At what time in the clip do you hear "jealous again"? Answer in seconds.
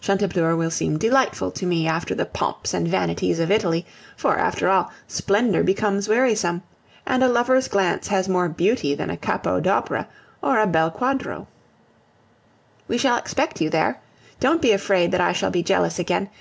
15.62-16.28